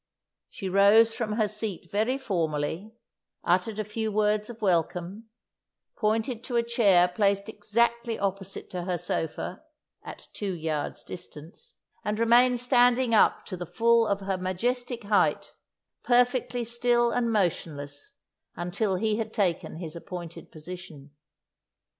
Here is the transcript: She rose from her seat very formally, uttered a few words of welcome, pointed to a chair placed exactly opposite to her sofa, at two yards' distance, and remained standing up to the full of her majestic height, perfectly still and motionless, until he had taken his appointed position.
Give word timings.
She 0.49 0.67
rose 0.67 1.13
from 1.15 1.33
her 1.33 1.47
seat 1.47 1.91
very 1.91 2.17
formally, 2.17 2.95
uttered 3.43 3.77
a 3.77 3.83
few 3.83 4.11
words 4.11 4.49
of 4.49 4.59
welcome, 4.59 5.29
pointed 5.95 6.43
to 6.45 6.55
a 6.55 6.63
chair 6.63 7.07
placed 7.07 7.47
exactly 7.47 8.17
opposite 8.17 8.71
to 8.71 8.85
her 8.85 8.97
sofa, 8.97 9.61
at 10.03 10.25
two 10.33 10.53
yards' 10.55 11.03
distance, 11.03 11.75
and 12.03 12.17
remained 12.17 12.59
standing 12.59 13.13
up 13.13 13.45
to 13.45 13.55
the 13.55 13.67
full 13.67 14.07
of 14.07 14.21
her 14.21 14.39
majestic 14.39 15.03
height, 15.03 15.53
perfectly 16.01 16.63
still 16.63 17.11
and 17.11 17.31
motionless, 17.31 18.15
until 18.55 18.95
he 18.95 19.17
had 19.17 19.31
taken 19.31 19.75
his 19.75 19.95
appointed 19.95 20.51
position. 20.51 21.11